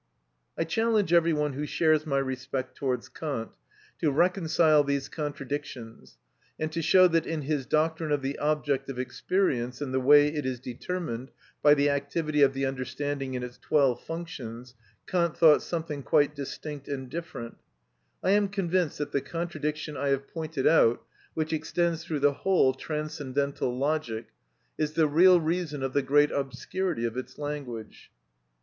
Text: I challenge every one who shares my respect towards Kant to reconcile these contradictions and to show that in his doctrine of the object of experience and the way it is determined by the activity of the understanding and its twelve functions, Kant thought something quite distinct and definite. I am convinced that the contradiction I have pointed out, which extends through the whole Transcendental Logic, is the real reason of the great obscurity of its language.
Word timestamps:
I 0.57 0.63
challenge 0.63 1.13
every 1.13 1.31
one 1.31 1.53
who 1.53 1.67
shares 1.67 2.07
my 2.07 2.17
respect 2.17 2.73
towards 2.75 3.07
Kant 3.07 3.51
to 3.99 4.11
reconcile 4.11 4.83
these 4.83 5.07
contradictions 5.07 6.17
and 6.59 6.71
to 6.71 6.81
show 6.81 7.07
that 7.09 7.27
in 7.27 7.43
his 7.43 7.67
doctrine 7.67 8.11
of 8.11 8.23
the 8.23 8.39
object 8.39 8.89
of 8.89 8.97
experience 8.97 9.79
and 9.79 9.93
the 9.93 9.99
way 9.99 10.27
it 10.33 10.43
is 10.43 10.59
determined 10.59 11.29
by 11.61 11.75
the 11.75 11.91
activity 11.91 12.41
of 12.41 12.55
the 12.55 12.65
understanding 12.65 13.35
and 13.35 13.45
its 13.45 13.59
twelve 13.59 14.03
functions, 14.03 14.73
Kant 15.05 15.37
thought 15.37 15.61
something 15.61 16.01
quite 16.01 16.33
distinct 16.33 16.87
and 16.87 17.07
definite. 17.07 17.53
I 18.23 18.31
am 18.31 18.47
convinced 18.47 18.97
that 18.97 19.11
the 19.11 19.21
contradiction 19.21 19.95
I 19.95 20.07
have 20.07 20.27
pointed 20.27 20.65
out, 20.65 21.03
which 21.35 21.53
extends 21.53 22.03
through 22.03 22.21
the 22.21 22.33
whole 22.33 22.73
Transcendental 22.73 23.77
Logic, 23.77 24.29
is 24.79 24.93
the 24.93 25.07
real 25.07 25.39
reason 25.39 25.83
of 25.83 25.93
the 25.93 26.01
great 26.01 26.31
obscurity 26.31 27.05
of 27.05 27.15
its 27.17 27.37
language. 27.37 28.09